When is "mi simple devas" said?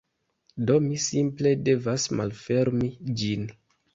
0.85-2.07